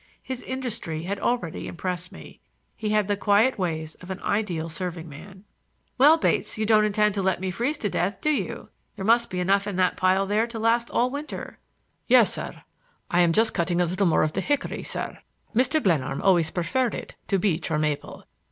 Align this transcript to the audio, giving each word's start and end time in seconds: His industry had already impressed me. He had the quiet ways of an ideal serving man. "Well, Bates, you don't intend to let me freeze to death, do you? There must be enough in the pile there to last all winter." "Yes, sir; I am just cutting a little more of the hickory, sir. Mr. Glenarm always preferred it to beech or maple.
His 0.23 0.41
industry 0.41 1.03
had 1.03 1.19
already 1.19 1.67
impressed 1.67 2.11
me. 2.11 2.39
He 2.75 2.89
had 2.89 3.07
the 3.07 3.15
quiet 3.15 3.59
ways 3.59 3.93
of 4.01 4.09
an 4.09 4.19
ideal 4.23 4.67
serving 4.67 5.07
man. 5.07 5.43
"Well, 5.99 6.17
Bates, 6.17 6.57
you 6.57 6.65
don't 6.65 6.85
intend 6.85 7.13
to 7.13 7.21
let 7.21 7.39
me 7.39 7.51
freeze 7.51 7.77
to 7.77 7.87
death, 7.87 8.19
do 8.19 8.31
you? 8.31 8.69
There 8.95 9.05
must 9.05 9.29
be 9.29 9.39
enough 9.39 9.67
in 9.67 9.75
the 9.75 9.93
pile 9.95 10.25
there 10.25 10.47
to 10.47 10.57
last 10.57 10.89
all 10.89 11.11
winter." 11.11 11.59
"Yes, 12.07 12.33
sir; 12.33 12.63
I 13.11 13.21
am 13.21 13.31
just 13.31 13.53
cutting 13.53 13.79
a 13.79 13.85
little 13.85 14.07
more 14.07 14.23
of 14.23 14.33
the 14.33 14.41
hickory, 14.41 14.81
sir. 14.81 15.19
Mr. 15.55 15.79
Glenarm 15.79 16.19
always 16.23 16.49
preferred 16.49 16.95
it 16.95 17.13
to 17.27 17.37
beech 17.37 17.69
or 17.69 17.77
maple. 17.77 18.23